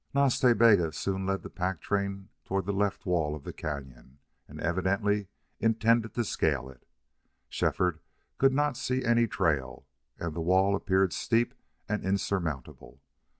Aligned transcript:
Nas 0.15 0.39
Ta 0.39 0.55
Bega 0.55 0.91
soon 0.91 1.27
led 1.27 1.43
the 1.43 1.49
pack 1.51 1.79
train 1.79 2.29
toward 2.43 2.65
the 2.65 2.73
left 2.73 3.05
wall 3.05 3.35
of 3.35 3.43
the 3.43 3.53
cañon, 3.53 4.17
and 4.47 4.59
evidently 4.59 5.27
intended 5.59 6.15
to 6.15 6.23
scale 6.23 6.69
it. 6.71 6.87
Shefford 7.49 7.99
could 8.39 8.51
not 8.51 8.75
see 8.75 9.05
any 9.05 9.27
trail, 9.27 9.85
and 10.17 10.33
the 10.33 10.41
wall 10.41 10.75
appeared 10.75 11.13
steep 11.13 11.53
and 11.87 12.03
insurmountable. 12.03 13.03